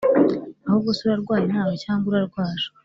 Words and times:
ahubwo 0.67 0.89
se 0.97 1.01
urarwaye 1.05 1.43
nawe 1.53 1.73
cg 1.83 2.01
urarwaje?" 2.09 2.67